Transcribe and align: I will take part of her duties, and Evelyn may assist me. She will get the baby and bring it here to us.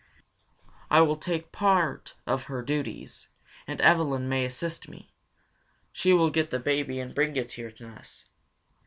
I 0.89 1.01
will 1.01 1.15
take 1.15 1.51
part 1.51 2.15
of 2.25 2.45
her 2.45 2.63
duties, 2.63 3.29
and 3.67 3.79
Evelyn 3.81 4.27
may 4.27 4.45
assist 4.45 4.89
me. 4.89 5.13
She 5.93 6.11
will 6.11 6.31
get 6.31 6.49
the 6.49 6.57
baby 6.59 6.99
and 6.99 7.13
bring 7.13 7.35
it 7.35 7.51
here 7.51 7.69
to 7.69 7.87
us. 7.89 8.25